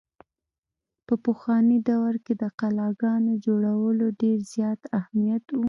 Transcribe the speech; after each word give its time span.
په 1.05 1.13
پخواني 1.25 1.77
دور 1.89 2.15
کښې 2.25 2.33
د 2.41 2.43
قلاګانو 2.59 3.31
جوړولو 3.45 4.05
ډېر 4.21 4.37
زيات 4.53 4.81
اهميت 4.99 5.43
وو۔ 5.51 5.59